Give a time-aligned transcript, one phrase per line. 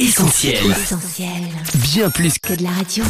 [0.00, 0.70] Essentiel.
[0.70, 1.50] Essentiel.
[1.74, 3.04] Bien plus Que de la radio.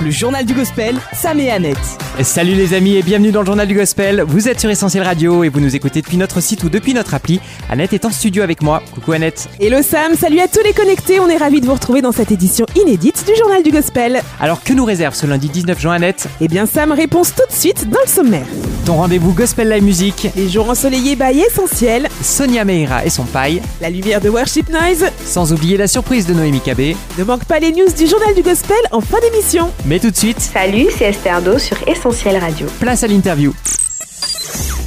[0.00, 1.78] Le journal du gospel, Sam et Annette.
[2.22, 4.24] Salut les amis et bienvenue dans le journal du gospel.
[4.26, 7.14] Vous êtes sur Essentiel Radio et vous nous écoutez depuis notre site ou depuis notre
[7.14, 7.40] appli.
[7.70, 8.82] Annette est en studio avec moi.
[8.92, 9.48] Coucou Annette.
[9.60, 11.20] Hello Sam, salut à tous les connectés.
[11.20, 14.22] On est ravis de vous retrouver dans cette édition inédite du journal du gospel.
[14.40, 16.26] Alors que nous réserve ce lundi 19 juin Annette?
[16.40, 18.46] Eh bien Sam, réponse tout de suite dans le sommaire.
[18.86, 23.60] Ton rendez-vous Gospel Live Music, Les jours ensoleillés by Essentiel, Sonia Meira et son paille,
[23.80, 25.06] la lumière de Worship Noise.
[25.24, 26.96] sans oublier la surprise de Noémie Cabé.
[27.36, 29.70] Manque pas les news du journal du gospel en fin d'émission.
[29.84, 32.66] Mais tout de suite, Salut, c'est Esther Do sur Essentiel Radio.
[32.80, 33.52] place à l'interview.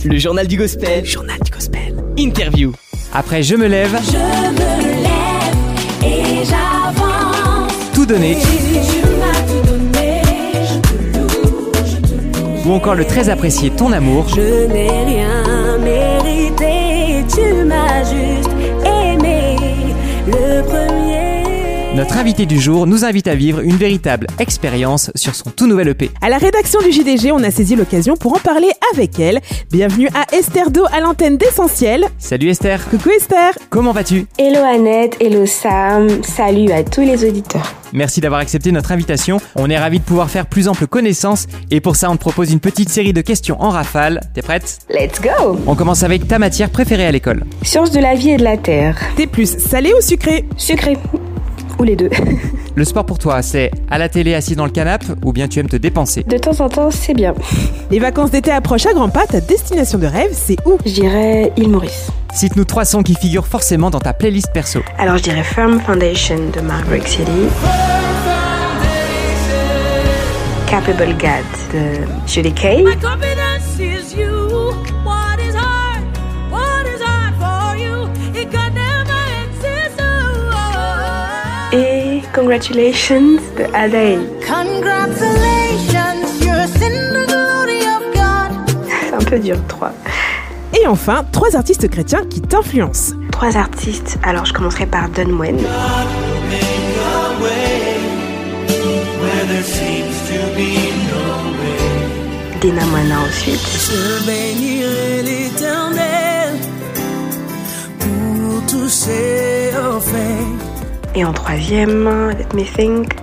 [0.03, 1.05] Le journal du gospel.
[1.05, 1.95] Journal du gospel.
[2.17, 2.71] Interview.
[3.13, 7.71] Après Je me lève, Je me lève et j'avance.
[7.93, 10.21] tout donner Tu m'as tout donné,
[12.65, 14.25] ou encore le très apprécié Ton amour.
[14.29, 18.03] Je n'ai rien mérité, tu m'as
[21.99, 25.89] Notre invité du jour nous invite à vivre une véritable expérience sur son tout nouvel
[25.89, 26.09] EP.
[26.21, 29.41] À la rédaction du JDG, on a saisi l'occasion pour en parler avec elle.
[29.69, 32.05] Bienvenue à Esther Do à l'antenne d'Essentiel.
[32.17, 33.51] Salut Esther, Coucou Esther.
[33.69, 34.27] comment vas-tu?
[34.37, 37.75] Hello Annette, hello Sam, salut à tous les auditeurs.
[37.91, 39.41] Merci d'avoir accepté notre invitation.
[39.57, 42.53] On est ravis de pouvoir faire plus ample connaissance et pour ça on te propose
[42.53, 44.21] une petite série de questions en rafale.
[44.33, 44.79] T'es prête?
[44.89, 47.43] Let's go On commence avec ta matière préférée à l'école.
[47.61, 48.97] Sciences de la vie et de la terre.
[49.17, 50.45] T'es plus salé ou sucré?
[50.55, 50.97] Sucré.
[51.79, 52.09] Ou les deux.
[52.75, 55.59] Le sport pour toi, c'est à la télé assis dans le canapé ou bien tu
[55.59, 56.23] aimes te dépenser?
[56.23, 57.33] De temps en temps, c'est bien.
[57.91, 59.25] Les vacances d'été approchent à grands pas.
[59.25, 60.77] Ta destination de rêve, c'est où?
[60.85, 62.09] Je dirais île Maurice.
[62.33, 64.81] Cite-nous trois sons qui figurent forcément dans ta playlist perso.
[64.97, 67.31] Alors je dirais Firm Foundation de Maverick City.
[70.67, 72.85] Capable God de Judy Kay.
[82.33, 84.21] Congratulations de Adele.
[84.45, 88.51] Congratulations, you're in the glory of God.
[88.87, 89.91] C'est un peu dur, trois.
[90.79, 93.15] Et enfin, trois artistes chrétiens qui t'influencent.
[93.31, 94.19] Trois artistes.
[94.23, 95.57] Alors je commencerai par Don Wen.
[102.61, 103.59] Dina Moana ensuite.
[103.87, 106.59] Je bénirai l'éternel
[107.99, 110.68] pour tous ses faits.
[111.15, 113.15] Et en troisième, let me think,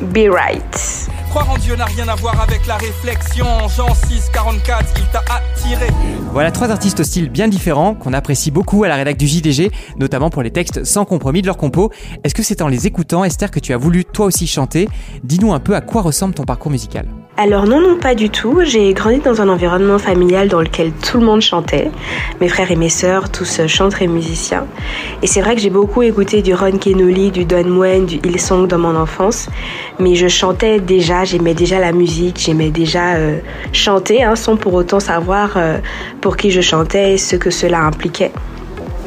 [0.00, 1.08] Be Right.
[1.30, 3.46] Croire en Dieu n'a rien à voir avec la réflexion.
[3.68, 5.86] Jean 6, 44, il t'a attiré.
[6.32, 9.70] Voilà trois artistes au style bien différents qu'on apprécie beaucoup à la rédac du JDG,
[9.98, 11.92] notamment pour les textes sans compromis de leur compo.
[12.24, 14.88] Est-ce que c'est en les écoutant, Esther, que tu as voulu toi aussi chanter?
[15.22, 17.06] Dis-nous un peu à quoi ressemble ton parcours musical.
[17.40, 18.62] Alors non, non, pas du tout.
[18.64, 21.88] J'ai grandi dans un environnement familial dans lequel tout le monde chantait.
[22.40, 24.66] Mes frères et mes sœurs, tous chantent et musiciens.
[25.22, 28.66] Et c'est vrai que j'ai beaucoup écouté du Ron Kenoli, du Don Moen, du Hillsong
[28.66, 29.48] dans mon enfance.
[30.00, 33.38] Mais je chantais déjà, j'aimais déjà la musique, j'aimais déjà euh,
[33.72, 35.78] chanter, hein, sans pour autant savoir euh,
[36.20, 38.32] pour qui je chantais et ce que cela impliquait.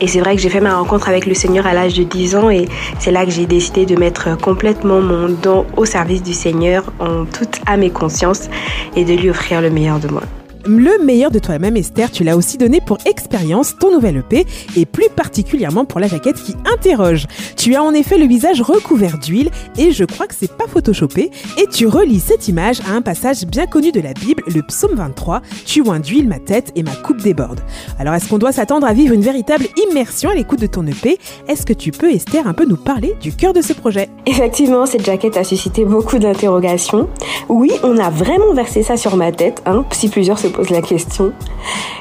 [0.01, 2.35] Et c'est vrai que j'ai fait ma rencontre avec le Seigneur à l'âge de 10
[2.35, 2.65] ans et
[2.99, 7.25] c'est là que j'ai décidé de mettre complètement mon don au service du Seigneur en
[7.25, 8.49] toute âme et conscience
[8.95, 10.23] et de lui offrir le meilleur de moi.
[10.65, 14.45] Le meilleur de toi-même, Esther, tu l'as aussi donné pour expérience ton nouvel EP
[14.77, 17.25] et plus particulièrement pour la jaquette qui interroge.
[17.57, 21.31] Tu as en effet le visage recouvert d'huile et je crois que c'est pas photoshopé
[21.57, 24.93] et tu relis cette image à un passage bien connu de la Bible, le psaume
[24.93, 27.59] 23, Tu oins d'huile ma tête et ma coupe déborde.
[27.97, 31.17] Alors est-ce qu'on doit s'attendre à vivre une véritable immersion à l'écoute de ton EP
[31.47, 34.09] Est-ce que tu peux, Esther, un peu nous parler du cœur de ce projet?
[34.27, 37.09] Effectivement, cette jaquette a suscité beaucoup d'interrogations.
[37.49, 41.33] Oui, on a vraiment versé ça sur ma tête, hein, si plusieurs posent la question.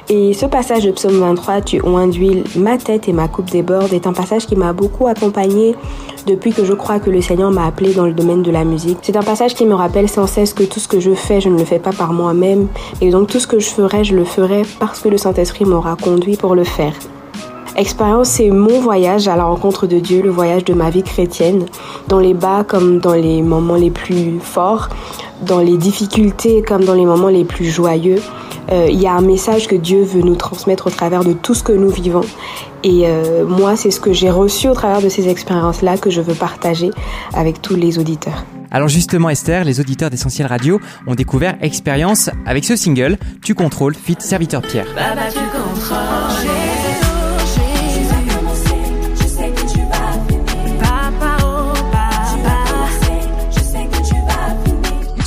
[0.09, 3.93] Et ce passage de psaume 23, Tu oins d'huile ma tête et ma coupe déborde,
[3.93, 5.75] est un passage qui m'a beaucoup accompagnée
[6.27, 8.99] depuis que je crois que le Seigneur m'a appelé dans le domaine de la musique.
[9.03, 11.49] C'est un passage qui me rappelle sans cesse que tout ce que je fais, je
[11.49, 12.69] ne le fais pas par moi-même.
[13.01, 15.97] Et donc tout ce que je ferai, je le ferai parce que le Saint-Esprit m'aura
[15.97, 16.95] conduit pour le faire.
[17.77, 21.67] Expérience, c'est mon voyage à la rencontre de Dieu, le voyage de ma vie chrétienne,
[22.09, 24.89] dans les bas comme dans les moments les plus forts,
[25.43, 28.21] dans les difficultés comme dans les moments les plus joyeux.
[28.73, 31.55] Euh, Il y a un message que Dieu veut nous transmettre au travers de tout
[31.55, 32.25] ce que nous vivons.
[32.85, 36.21] Et euh, moi, c'est ce que j'ai reçu au travers de ces expériences-là que je
[36.21, 36.91] veux partager
[37.35, 38.45] avec tous les auditeurs.
[38.73, 43.97] Alors justement Esther, les auditeurs d'Essentiel Radio ont découvert Expérience avec ce single, Tu contrôles,
[43.97, 44.87] fit serviteur Pierre.
[45.33, 46.51] Tu contrôles.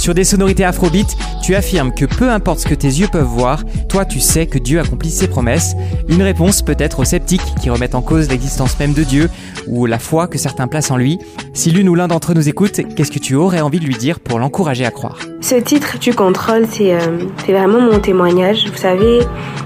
[0.03, 3.63] Sur des sonorités afrobeat, Tu affirmes que peu importe ce que tes yeux peuvent voir,
[3.89, 5.75] toi tu sais que Dieu accomplit ses promesses.
[6.07, 9.29] Une réponse peut-être aux sceptiques qui remettent en cause l'existence même de Dieu
[9.67, 11.19] ou la foi que certains placent en lui.
[11.53, 14.21] Si l'une ou l'un d'entre nous écoute, qu'est-ce que tu aurais envie de lui dire
[14.21, 15.19] pour l'encourager à croire?
[15.41, 18.69] Ce titre, Tu contrôles, c'est euh, c'est vraiment mon témoignage.
[18.71, 19.19] Vous savez,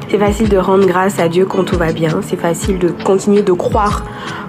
[0.10, 2.22] c'est facile de rendre grâce à Dieu quand tout va bien.
[2.28, 4.04] C'est facile de continuer de croire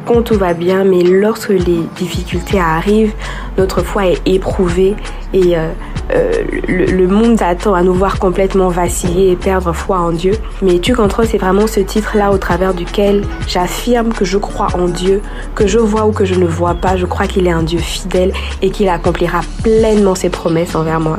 [0.07, 0.83] quand tout va bien.
[0.83, 3.13] Mais lorsque les difficultés arrivent,
[3.59, 4.97] notre foi est éprouvée
[5.35, 5.69] et euh,
[6.13, 10.33] euh, le, monde attend à nous voir complètement vaciller et perdre foi en Dieu.
[10.63, 14.89] Mais Tu contrôles, c'est vraiment ce titre-là au travers duquel j'affirme que je crois en
[14.89, 15.23] Dieu,
[15.55, 16.97] que je vois ou que je ne vois pas.
[16.97, 18.33] Je crois qu'il est un Dieu fidèle
[18.63, 21.19] et qu'il accomplira pleinement ses promesses envers moi.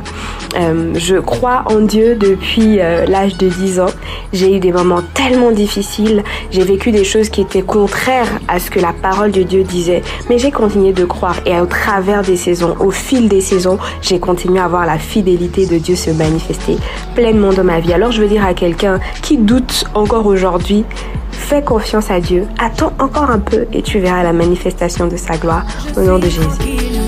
[0.56, 3.90] Euh, je crois en Dieu depuis euh, l'âge de 10 ans.
[4.32, 6.24] J'ai eu des moments tellement difficiles.
[6.50, 10.02] J'ai vécu des choses qui étaient contraires à ce que la parole de Dieu disait.
[10.28, 14.18] Mais j'ai continué de croire et au travers des saisons, au fil des saisons, j'ai
[14.18, 16.76] continué à la fidélité de Dieu se manifester
[17.14, 17.92] pleinement dans ma vie.
[17.92, 20.84] Alors je veux dire à quelqu'un qui doute encore aujourd'hui,
[21.30, 22.46] fais confiance à Dieu.
[22.58, 25.64] Attends encore un peu et tu verras la manifestation de sa gloire
[25.96, 26.99] au nom de Jésus.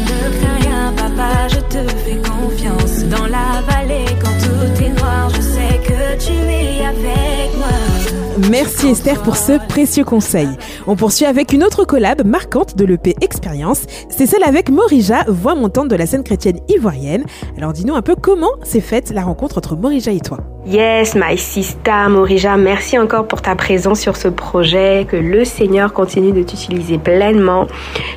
[8.52, 10.46] Merci Esther pour ce précieux conseil.
[10.86, 13.84] On poursuit avec une autre collab marquante de l'EP Expérience.
[14.10, 17.24] C'est celle avec Morija, voix montante de la scène chrétienne ivoirienne.
[17.56, 20.51] Alors dis-nous un peu comment s'est faite la rencontre entre Morija et toi?
[20.64, 25.08] Yes, my sister Morija, merci encore pour ta présence sur ce projet.
[25.10, 27.66] Que le Seigneur continue de t'utiliser pleinement.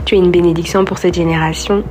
[0.06, 1.84] Tu es une bénédiction pour cette génération.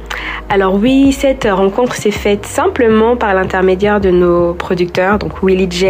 [0.48, 5.86] Alors oui, cette rencontre s'est faite simplement par l'intermédiaire de nos producteurs, donc Willy J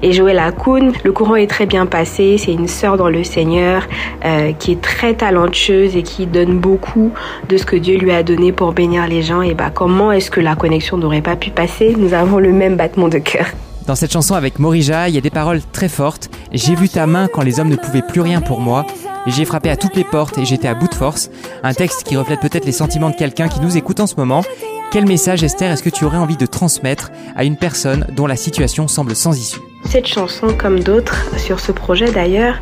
[0.00, 0.92] et Joël Akoun.
[1.02, 2.38] Le courant est très bien passé.
[2.38, 3.82] C'est une sœur dans le Seigneur
[4.24, 7.10] euh, qui est très talentueuse et qui donne beaucoup
[7.48, 9.42] de ce que Dieu lui a donné pour bénir les gens.
[9.42, 11.96] Et bah comment est-ce que la connexion n'aurait pas pu passer?
[11.98, 13.46] Nous avons le même battement de cœur.
[13.86, 16.30] Dans cette chanson avec Morija, il y a des paroles très fortes.
[16.52, 18.86] J'ai vu ta main quand les hommes ne pouvaient plus rien pour moi.
[19.26, 21.30] J'ai frappé à toutes les portes et j'étais à bout de force.
[21.62, 24.42] Un texte qui reflète peut-être les sentiments de quelqu'un qui nous écoute en ce moment.
[24.90, 28.36] Quel message, Esther, est-ce que tu aurais envie de transmettre à une personne dont la
[28.36, 29.60] situation semble sans issue?
[29.84, 32.56] Cette chanson, comme d'autres sur ce projet d'ailleurs,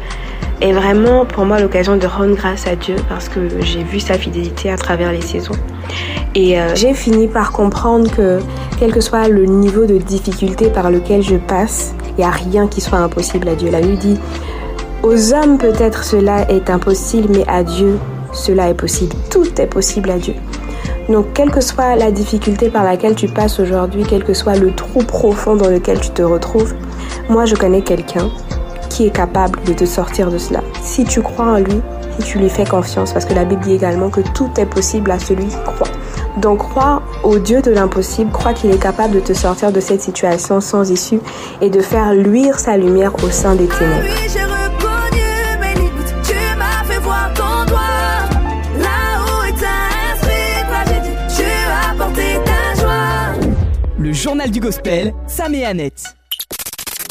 [0.61, 4.15] est vraiment pour moi l'occasion de rendre grâce à Dieu parce que j'ai vu sa
[4.15, 5.55] fidélité à travers les saisons.
[6.35, 8.41] Et euh, j'ai fini par comprendre que
[8.79, 12.67] quel que soit le niveau de difficulté par lequel je passe, il n'y a rien
[12.67, 13.71] qui soit impossible à Dieu.
[13.71, 14.19] La Bible dit,
[15.03, 17.99] aux hommes peut-être cela est impossible, mais à Dieu
[18.33, 19.15] cela est possible.
[19.31, 20.35] Tout est possible à Dieu.
[21.09, 24.73] Donc, quelle que soit la difficulté par laquelle tu passes aujourd'hui, quel que soit le
[24.73, 26.75] trou profond dans lequel tu te retrouves,
[27.29, 28.31] moi je connais quelqu'un
[28.89, 30.61] qui est capable de te sortir de cela.
[30.81, 31.81] Si tu crois en lui,
[32.19, 35.11] si tu lui fais confiance, parce que la Bible dit également que tout est possible
[35.11, 35.89] à celui qui croit.
[36.39, 40.01] Donc crois au Dieu de l'impossible, crois qu'il est capable de te sortir de cette
[40.01, 41.21] situation sans issue
[41.61, 44.07] et de faire luire sa lumière au sein des ténèbres.
[44.39, 44.43] Où.
[53.99, 56.17] Le journal du gospel, Sam et Annette.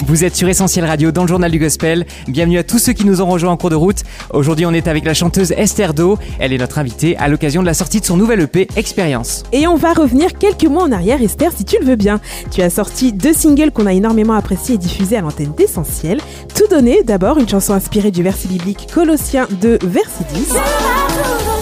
[0.05, 2.07] Vous êtes sur Essentiel Radio dans le journal du gospel.
[2.27, 4.03] Bienvenue à tous ceux qui nous ont rejoints en cours de route.
[4.31, 6.17] Aujourd'hui, on est avec la chanteuse Esther Do.
[6.39, 9.43] Elle est notre invitée à l'occasion de la sortie de son nouvel EP Expérience.
[9.51, 12.19] Et on va revenir quelques mois en arrière, Esther, si tu le veux bien.
[12.49, 16.19] Tu as sorti deux singles qu'on a énormément appréciés et diffusés à l'antenne d'Essentiel.
[16.55, 21.60] Tout donné, d'abord une chanson inspirée du verset biblique Colossiens 2, verset 10.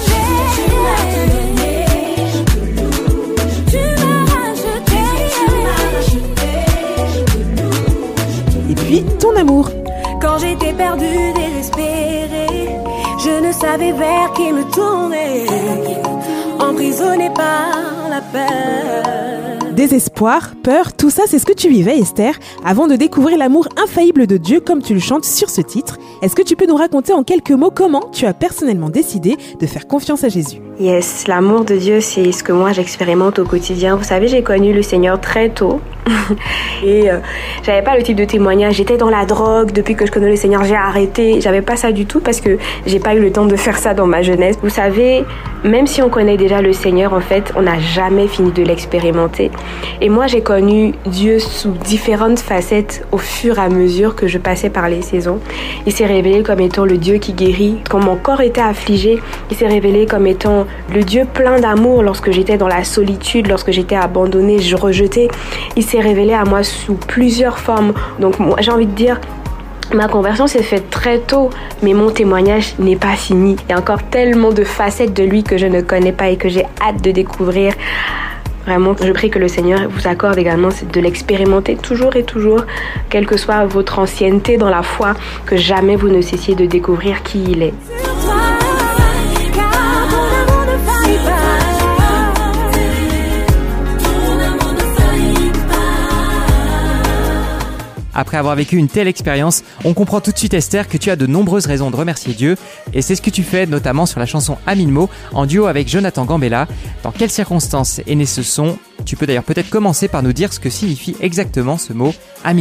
[8.90, 9.70] Puis Ton amour.
[10.20, 12.70] Quand j'étais perdue, désespérée,
[13.24, 15.46] je ne savais vers qui me tourner.
[16.60, 19.74] Emprisonnée par la peur.
[19.74, 22.34] Désespoir, peur, tout ça, c'est ce que tu vivais, Esther,
[22.66, 26.00] avant de découvrir l'amour infaillible de Dieu comme tu le chantes sur ce titre.
[26.24, 29.68] Est-ce que tu peux nous raconter en quelques mots comment tu as personnellement décidé de
[29.68, 30.62] faire confiance à Jésus?
[30.80, 33.98] Yes, l'amour de Dieu, c'est ce que moi j'expérimente au quotidien.
[33.98, 35.82] Vous savez, j'ai connu le Seigneur très tôt.
[36.86, 37.20] Et euh,
[37.64, 38.76] j'avais pas le type de témoignage.
[38.76, 40.64] J'étais dans la drogue depuis que je connais le Seigneur.
[40.64, 41.42] J'ai arrêté.
[41.42, 43.94] J'avais pas ça du tout parce que j'ai pas eu le temps de faire ça
[43.94, 44.58] dans ma jeunesse.
[44.64, 45.26] Vous savez,
[45.66, 49.52] même si on connaît déjà le Seigneur, en fait, on n'a jamais fini de l'expérimenter.
[50.00, 54.38] Et moi, j'ai connu Dieu sous différentes facettes au fur et à mesure que je
[54.38, 55.40] passais par les saisons.
[55.86, 57.80] Il s'est révélé comme étant le Dieu qui guérit.
[57.90, 59.20] Quand mon corps était affligé,
[59.52, 63.72] il s'est révélé comme étant le Dieu plein d'amour lorsque j'étais dans la solitude, lorsque
[63.72, 65.28] j'étais abandonnée, je rejetais.
[65.76, 67.94] Il s'est révélé à moi sous plusieurs formes.
[68.20, 69.20] Donc moi, j'ai envie de dire,
[69.92, 71.50] Ma conversion s'est faite très tôt,
[71.82, 73.56] mais mon témoignage n'est pas fini.
[73.68, 76.38] Il y a encore tellement de facettes de lui que je ne connais pas et
[76.38, 77.74] que j'ai hâte de découvrir.
[78.68, 82.62] Vraiment, je prie que le Seigneur vous accorde également de l'expérimenter toujours et toujours,
[83.10, 85.16] quelle que soit votre ancienneté dans la foi,
[85.48, 87.74] que jamais vous ne cessiez de découvrir qui il est.
[98.14, 101.16] Après avoir vécu une telle expérience, on comprend tout de suite Esther que tu as
[101.16, 102.56] de nombreuses raisons de remercier Dieu
[102.94, 105.68] et c'est ce que tu fais notamment sur la chanson À mille mots en duo
[105.68, 106.68] avec Jonathan Gambella.
[107.04, 108.78] Dans quelles circonstances est né ce son?
[109.06, 112.14] Tu peux d'ailleurs peut-être commencer par nous dire ce que signifie exactement ce mot
[112.44, 112.54] à.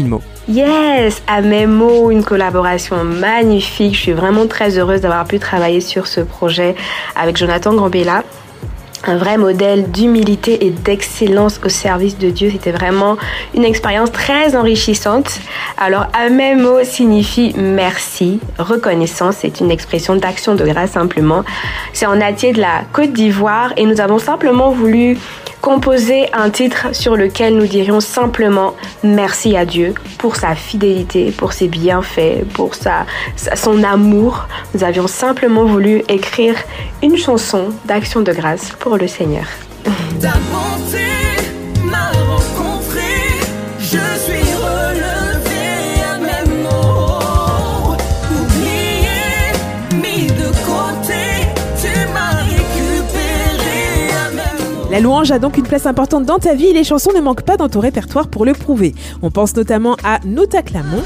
[0.49, 3.95] Yes, à une collaboration magnifique.
[3.95, 6.75] Je suis vraiment très heureuse d'avoir pu travailler sur ce projet
[7.17, 8.23] avec Jonathan Gambella
[9.07, 12.50] un vrai modèle d'humilité et d'excellence au service de Dieu.
[12.50, 13.17] C'était vraiment
[13.55, 15.40] une expérience très enrichissante.
[15.76, 19.37] Alors, un même mot signifie merci, reconnaissance.
[19.40, 21.45] C'est une expression d'action de grâce simplement.
[21.93, 25.17] C'est en natier de la Côte d'Ivoire et nous avons simplement voulu
[25.61, 31.53] composer un titre sur lequel nous dirions simplement merci à Dieu pour sa fidélité, pour
[31.53, 32.75] ses bienfaits, pour
[33.55, 34.47] son amour.
[34.75, 36.55] Nous avions simplement voulu écrire
[37.03, 39.47] une chanson d'action de grâce pour le Seigneur.
[54.99, 57.43] La louange a donc une place importante dans ta vie et les chansons ne manquent
[57.43, 58.97] pas dans ton répertoire pour le prouver.
[59.23, 61.05] On pense notamment à Nous t'acclamons.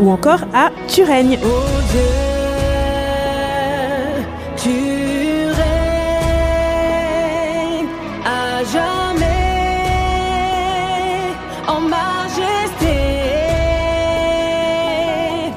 [0.00, 1.38] Ou encore à Tu règnes.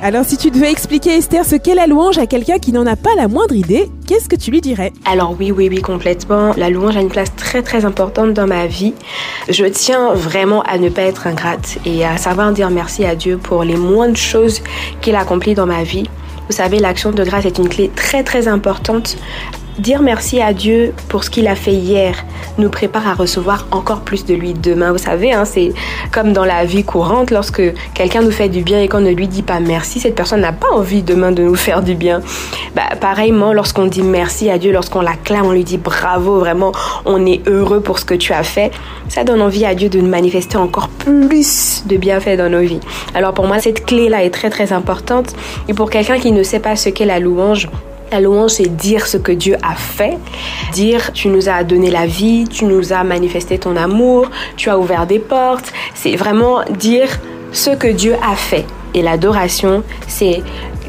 [0.05, 2.95] Alors si tu devais expliquer Esther ce qu'est la louange à quelqu'un qui n'en a
[2.95, 4.93] pas la moindre idée, qu'est-ce que tu lui dirais?
[5.03, 6.53] Alors oui, oui, oui, complètement.
[6.57, 8.93] La louange a une place très très importante dans ma vie.
[9.49, 13.39] Je tiens vraiment à ne pas être ingrate et à savoir dire merci à Dieu
[13.39, 14.61] pour les moindres choses
[15.01, 16.07] qu'il accomplit dans ma vie.
[16.47, 19.17] Vous savez, l'action de grâce est une clé très très importante
[19.79, 22.23] Dire merci à Dieu pour ce qu'il a fait hier
[22.57, 24.93] nous prépare à recevoir encore plus de lui demain.
[24.93, 25.73] Vous savez, hein, c'est
[26.11, 27.61] comme dans la vie courante, lorsque
[27.93, 30.53] quelqu'un nous fait du bien et qu'on ne lui dit pas merci, cette personne n'a
[30.53, 32.21] pas envie demain de nous faire du bien.
[32.75, 36.71] Bah, pareillement, lorsqu'on dit merci à Dieu, lorsqu'on l'acclame, on lui dit bravo, vraiment,
[37.05, 38.71] on est heureux pour ce que tu as fait,
[39.09, 42.79] ça donne envie à Dieu de nous manifester encore plus de bienfaits dans nos vies.
[43.13, 45.35] Alors pour moi, cette clé-là est très très importante.
[45.67, 47.67] Et pour quelqu'un qui ne sait pas ce qu'est la louange,
[48.15, 50.17] la louange, c'est dire ce que Dieu a fait,
[50.71, 54.79] dire tu nous as donné la vie, tu nous as manifesté ton amour, tu as
[54.79, 55.73] ouvert des portes.
[55.95, 57.09] C'est vraiment dire
[57.51, 58.65] ce que Dieu a fait.
[58.93, 60.43] Et l'adoration, c'est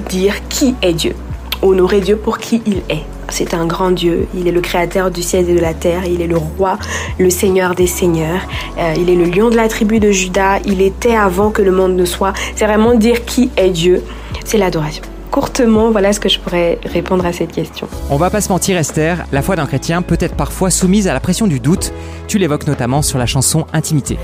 [0.08, 1.16] dire qui est Dieu.
[1.62, 3.02] Honorer Dieu pour qui il est.
[3.28, 4.28] C'est un grand Dieu.
[4.32, 6.04] Il est le créateur du ciel et de la terre.
[6.06, 6.78] Il est le roi,
[7.18, 8.42] le seigneur des seigneurs.
[8.78, 10.60] Euh, il est le lion de la tribu de Judas.
[10.64, 12.34] Il était avant que le monde ne soit.
[12.54, 14.04] C'est vraiment dire qui est Dieu.
[14.44, 15.02] C'est l'adoration
[15.36, 17.86] courtement, voilà ce que je pourrais répondre à cette question.
[18.08, 21.12] On va pas se mentir Esther, la foi d'un chrétien peut être parfois soumise à
[21.12, 21.92] la pression du doute.
[22.26, 24.16] Tu l'évoques notamment sur la chanson Intimité.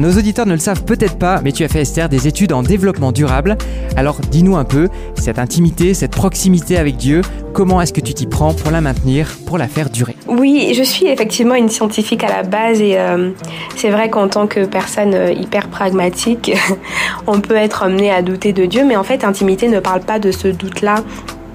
[0.00, 2.62] Nos auditeurs ne le savent peut-être pas, mais tu as fait Esther des études en
[2.62, 3.58] développement durable.
[3.96, 7.20] Alors dis-nous un peu, cette intimité, cette proximité avec Dieu,
[7.52, 10.16] comment est-ce que tu t'y prends pour la maintenir, pour la faire durer?
[10.26, 13.32] Oui, je suis effectivement une scientifique à la base et euh,
[13.76, 16.50] c'est vrai qu'en tant que personne euh, hyper pragmatique,
[17.26, 20.18] on peut être amené à douter de Dieu, mais en fait, intimité ne parle pas
[20.18, 21.04] de ce doute-là.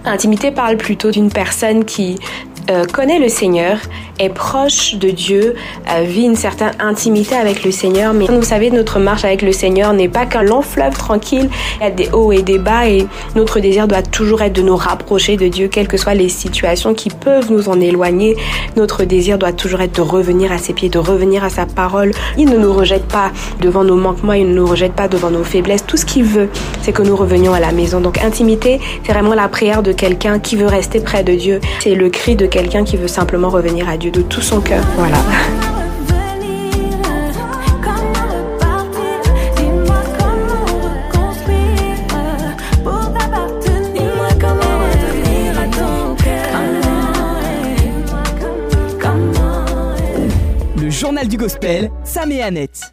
[0.06, 2.20] Intimité parle plutôt d'une personne qui
[2.70, 3.78] euh, connaît le Seigneur,
[4.20, 5.56] est proche de Dieu,
[5.92, 8.14] euh, vit une certaine intimité avec le Seigneur.
[8.14, 11.50] Mais vous savez, notre marche avec le Seigneur n'est pas qu'un long fleuve tranquille.
[11.80, 14.62] Il y a des hauts et des bas et notre désir doit toujours être de
[14.62, 18.36] nous rapprocher de Dieu, quelles que soient les situations qui peuvent nous en éloigner.
[18.76, 22.12] Notre désir doit toujours être de revenir à ses pieds, de revenir à sa parole.
[22.38, 23.32] Il ne nous rejette pas
[23.62, 25.86] devant nos manquements, il ne nous rejette pas devant nos faiblesses.
[25.86, 26.50] Tout ce qu'il veut,
[26.82, 28.00] c'est que nous revenions à la maison.
[28.00, 31.60] Donc intimité, c'est vraiment la prière de quelqu'un qui veut rester près de Dieu.
[31.80, 34.84] C'est le cri de quelqu'un qui veut simplement revenir à Dieu de tout son cœur.
[34.96, 35.18] Voilà.
[50.78, 52.92] Le journal du gospel, Sam et Annette.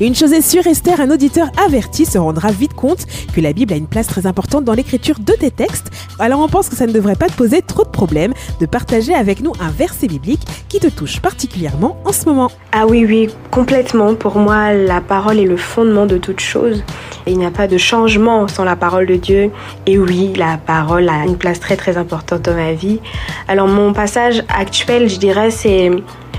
[0.00, 3.74] Une chose est sûre, Esther, un auditeur averti se rendra vite compte que la Bible
[3.74, 5.90] a une place très importante dans l'écriture de tes textes.
[6.18, 9.14] Alors on pense que ça ne devrait pas te poser trop de problèmes de partager
[9.14, 12.50] avec nous un verset biblique qui te touche particulièrement en ce moment.
[12.72, 14.14] Ah oui, oui, complètement.
[14.14, 16.82] Pour moi, la parole est le fondement de toute chose.
[17.26, 19.50] Il n'y a pas de changement sans la parole de Dieu.
[19.86, 22.98] Et oui, la parole a une place très très importante dans ma vie.
[23.46, 25.90] Alors mon passage actuel, je dirais, c'est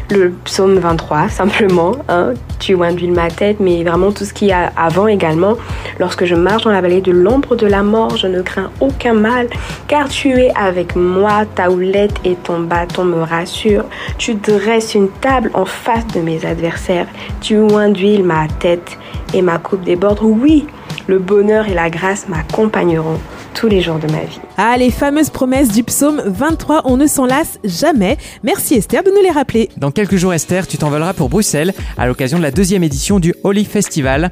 [0.09, 1.93] le psaume 23, simplement.
[2.09, 2.33] Hein.
[2.59, 5.55] Tu induis ma tête, mais vraiment tout ce qu'il y a avant également.
[5.99, 9.13] Lorsque je marche dans la vallée de l'ombre de la mort, je ne crains aucun
[9.13, 9.47] mal,
[9.87, 13.85] car tu es avec moi, ta houlette et ton bâton me rassurent.
[14.17, 17.07] Tu dresses une table en face de mes adversaires.
[17.41, 18.97] Tu induis ma tête
[19.33, 20.19] et ma coupe déborde.
[20.21, 20.67] Oui,
[21.07, 23.19] le bonheur et la grâce m'accompagneront
[23.53, 24.39] tous les jours de ma vie.
[24.57, 28.17] Ah, les fameuses promesses du psaume 23, on ne s'en lasse jamais.
[28.43, 29.69] Merci Esther de nous les rappeler.
[29.77, 33.33] Dans quelques jours, Esther, tu t'envoleras pour Bruxelles à l'occasion de la deuxième édition du
[33.43, 34.31] Holy Festival.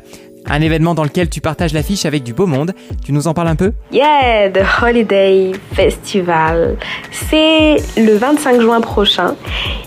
[0.49, 2.73] Un événement dans lequel tu partages l'affiche avec du beau monde.
[3.05, 3.71] Tu nous en parles un peu?
[3.91, 6.77] Yeah, The Holiday Festival.
[7.11, 9.35] C'est le 25 juin prochain.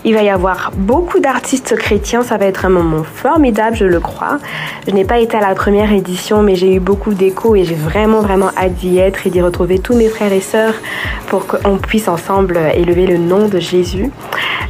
[0.05, 2.23] Il va y avoir beaucoup d'artistes chrétiens.
[2.23, 4.39] Ça va être un moment formidable, je le crois.
[4.87, 7.75] Je n'ai pas été à la première édition, mais j'ai eu beaucoup d'échos et j'ai
[7.75, 10.75] vraiment, vraiment hâte d'y être et d'y retrouver tous mes frères et sœurs
[11.27, 14.11] pour qu'on puisse ensemble élever le nom de Jésus.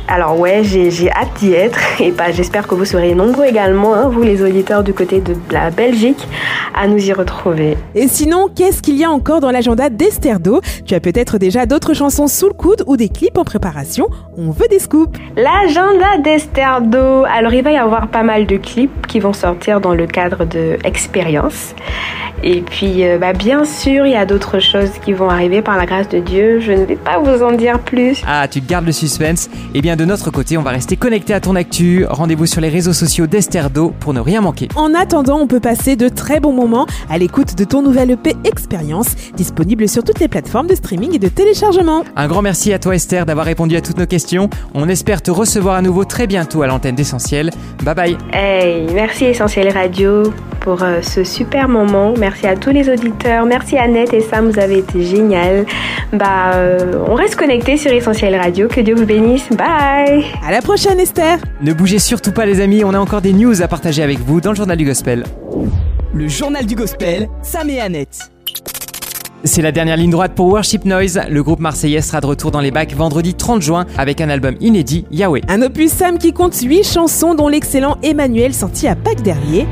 [0.08, 4.08] Alors ouais, j'ai hâte d'y être et bah, j'espère que vous serez nombreux également, hein,
[4.08, 6.28] vous les auditeurs du côté de la Belgique,
[6.74, 7.78] à nous y retrouver.
[7.94, 11.94] Et sinon, qu'est-ce qu'il y a encore dans l'agenda d'Esterdo Tu as peut-être déjà d'autres
[11.94, 14.08] chansons sous le coude ou des clips en préparation.
[14.38, 15.18] On veut des scoops.
[15.36, 17.24] L'agenda d'Esterdo.
[17.26, 20.46] Alors il va y avoir pas mal de clips qui vont sortir dans le cadre
[20.46, 21.76] de Expérience.
[22.44, 25.78] Et puis, euh, bah, bien sûr, il y a d'autres choses qui vont arriver par
[25.78, 26.60] la grâce de Dieu.
[26.60, 28.22] Je ne vais pas vous en dire plus.
[28.28, 29.50] Ah, tu gardes le suspense.
[29.74, 32.06] Eh bien, de notre côté, on va rester connecté à ton actu.
[32.08, 34.68] Rendez-vous sur les réseaux sociaux d'Esterdo pour ne rien manquer.
[34.76, 38.36] En attendant, on peut passer de très bons moments à l'écoute de ton nouvel EP
[38.44, 42.04] Expérience, disponible sur toutes les plateformes de streaming et de téléchargement.
[42.16, 44.48] Un grand merci à toi, Esther, d'avoir répondu à toutes nos questions.
[44.76, 47.50] On espère te recevoir à nouveau très bientôt à l'antenne d'Essentiel.
[47.84, 48.18] Bye bye.
[48.32, 50.32] Hey, merci Essentiel Radio
[50.66, 52.16] pour euh, ce super moment.
[52.18, 53.46] Merci à tous les auditeurs.
[53.46, 55.66] Merci Annette et Sam, vous avez été génial.
[56.12, 58.68] Bah, euh, on reste connecté sur Essentiel Radio.
[58.68, 59.48] Que Dieu vous bénisse.
[59.52, 60.26] Bye.
[60.44, 61.38] À la prochaine, Esther.
[61.62, 62.84] Ne bougez surtout pas, les amis.
[62.84, 65.24] On a encore des news à partager avec vous dans le journal du gospel.
[66.14, 68.32] Le journal du gospel, Sam et Annette.
[69.44, 71.22] C'est la dernière ligne droite pour Worship Noise.
[71.30, 74.56] Le groupe marseillais sera de retour dans les bacs vendredi 30 juin avec un album
[74.60, 75.42] inédit, Yahweh.
[75.48, 79.68] Un opus Sam qui compte 8 chansons dont l'excellent Emmanuel sorti à Pâques dernier.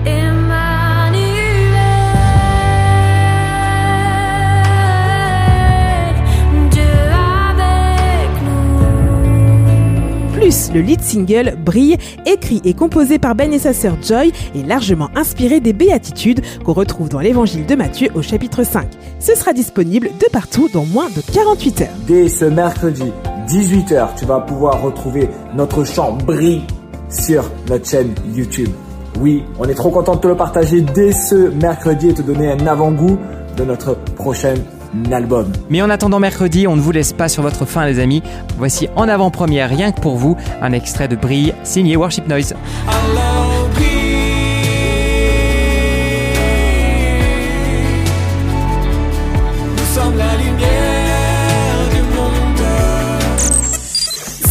[10.43, 14.67] Plus, le lead single Brille, écrit et composé par Ben et sa sœur Joy, est
[14.67, 18.85] largement inspiré des béatitudes qu'on retrouve dans l'évangile de Matthieu au chapitre 5.
[19.21, 21.87] Ce sera disponible de partout dans moins de 48 heures.
[22.07, 23.09] Dès ce mercredi,
[23.47, 26.63] 18h, tu vas pouvoir retrouver notre chant Brille
[27.07, 28.69] sur notre chaîne YouTube.
[29.21, 32.51] Oui, on est trop content de te le partager dès ce mercredi et te donner
[32.51, 33.17] un avant-goût
[33.55, 34.59] de notre prochaine
[35.11, 35.51] album.
[35.69, 38.23] Mais en attendant mercredi, on ne vous laisse pas sur votre faim les amis.
[38.57, 42.55] Voici en avant-première, rien que pour vous, un extrait de Brille signé Worship Noise.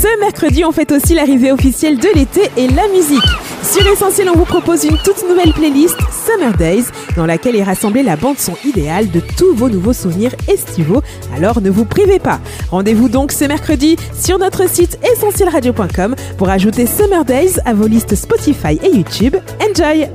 [0.02, 3.22] Ce mercredi, on fête aussi l'arrivée officielle de l'été et la musique.
[3.62, 6.84] Sur Essentiel, on vous propose une toute nouvelle playlist Summer Days
[7.16, 11.02] dans laquelle est rassemblée la bande son idéale de tous vos nouveaux souvenirs estivaux.
[11.36, 12.40] Alors ne vous privez pas.
[12.70, 18.14] Rendez-vous donc ce mercredi sur notre site essentielradio.com pour ajouter Summer Days à vos listes
[18.14, 19.36] Spotify et YouTube.
[19.60, 20.08] Enjoy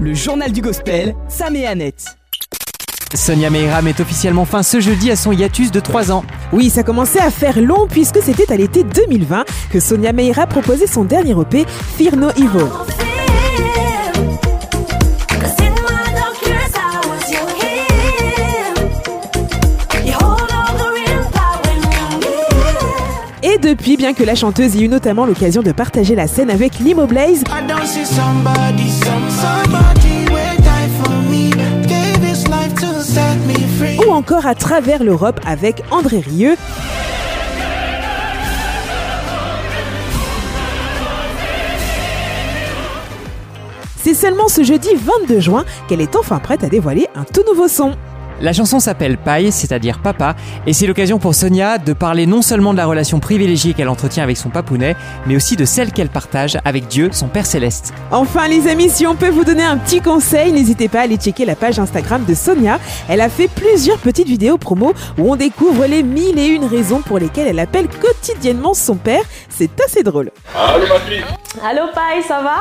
[0.00, 2.04] Le journal du gospel, Sam et Annette.
[3.14, 6.24] Sonia Meira met officiellement fin ce jeudi à son hiatus de 3 ans.
[6.52, 10.86] Oui, ça commençait à faire long puisque c'était à l'été 2020 que Sonia Meira proposait
[10.86, 11.64] son dernier EP,
[11.96, 13.07] Fear No Evil.
[23.68, 27.06] Depuis, bien que la chanteuse ait eu notamment l'occasion de partager la scène avec Limo
[27.06, 27.44] Blaze,
[34.06, 36.56] ou encore à travers l'Europe avec André Rieu.
[44.02, 47.68] C'est seulement ce jeudi 22 juin qu'elle est enfin prête à dévoiler un tout nouveau
[47.68, 47.92] son.
[48.40, 52.72] La chanson s'appelle Paille, c'est-à-dire papa, et c'est l'occasion pour Sonia de parler non seulement
[52.72, 54.94] de la relation privilégiée qu'elle entretient avec son papounet,
[55.26, 57.92] mais aussi de celle qu'elle partage avec Dieu, son Père céleste.
[58.12, 61.16] Enfin les amis, si on peut vous donner un petit conseil, n'hésitez pas à aller
[61.16, 62.78] checker la page Instagram de Sonia.
[63.08, 67.02] Elle a fait plusieurs petites vidéos promo où on découvre les mille et une raisons
[67.02, 69.22] pour lesquelles elle appelle quotidiennement son père.
[69.48, 70.30] C'est assez drôle.
[71.64, 72.58] Allô, Paille, ça va?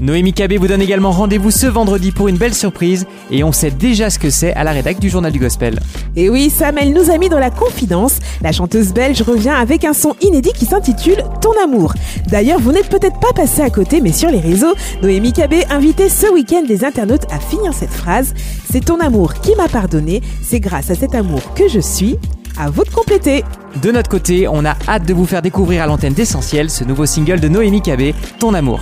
[0.00, 3.70] Noémie Cabé vous donne également rendez-vous ce vendredi pour une belle surprise, et on sait
[3.70, 5.78] déjà ce que c'est à la rédac du Journal du Gospel.
[6.16, 8.18] Et oui, Sam, elle nous a mis dans la confidence.
[8.42, 11.94] La chanteuse belge revient avec un son inédit qui s'intitule Ton amour.
[12.28, 16.08] D'ailleurs, vous n'êtes peut-être pas passé à côté, mais sur les réseaux, Noémie Cabé invitait
[16.08, 18.34] ce week-end les internautes à finir cette phrase.
[18.70, 22.18] C'est ton amour qui m'a pardonné, c'est grâce à cet amour que je suis.
[22.56, 23.44] À vous de compléter.
[23.82, 27.06] De notre côté, on a hâte de vous faire découvrir à l'antenne d'Essentiel ce nouveau
[27.06, 28.80] single de Noémie Cabé, Ton amour.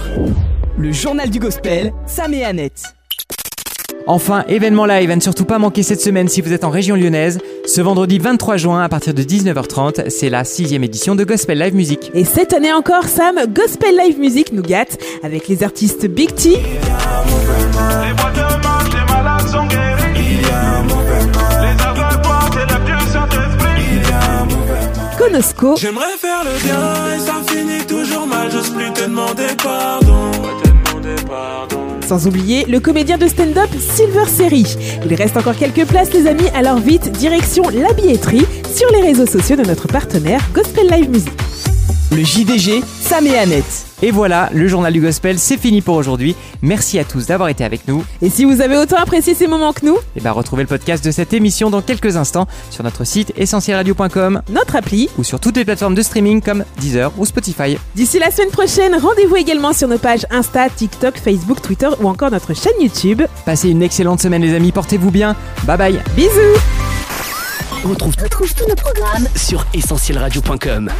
[0.78, 2.94] Le journal du gospel, Sam et Annette.
[4.06, 6.96] Enfin, événement live à ne surtout pas manquer cette semaine si vous êtes en région
[6.96, 7.38] lyonnaise.
[7.66, 11.74] Ce vendredi 23 juin à partir de 19h30, c'est la sixième édition de Gospel Live
[11.74, 12.10] Music.
[12.14, 16.50] Et cette année encore, Sam, Gospel Live Music nous gâte avec les artistes Big T,
[16.50, 16.56] Les
[18.14, 20.40] boîtes de marche, les malades sont guéris.
[21.60, 24.00] Les aveugles portent et le Dieu Saint-Esprit.
[25.16, 28.50] Conosco, J'aimerais faire le bien et ça finit toujours mal.
[28.50, 30.30] J'ose plus te demander pardon.
[32.06, 34.76] Sans oublier le comédien de stand-up Silver Series.
[35.04, 39.26] Il reste encore quelques places les amis, alors vite, direction la billetterie sur les réseaux
[39.26, 41.32] sociaux de notre partenaire Gospel Live Music.
[42.10, 43.91] Le JDG, Sam et Annette.
[44.02, 46.34] Et voilà, le journal du gospel, c'est fini pour aujourd'hui.
[46.60, 48.04] Merci à tous d'avoir été avec nous.
[48.20, 51.04] Et si vous avez autant apprécié ces moments que nous, Et bah retrouvez le podcast
[51.04, 55.08] de cette émission dans quelques instants sur notre site essentielradio.com notre appli.
[55.18, 57.78] ou sur toutes les plateformes de streaming comme Deezer ou Spotify.
[57.94, 62.30] D'ici la semaine prochaine, rendez-vous également sur nos pages Insta, TikTok, Facebook, Twitter ou encore
[62.30, 63.22] notre chaîne YouTube.
[63.46, 65.36] Passez une excellente semaine les amis, portez-vous bien.
[65.64, 66.00] Bye bye.
[66.16, 66.58] Bisous
[67.84, 70.90] On retrouve, Retrouve tous nos programmes sur essentielradio.com.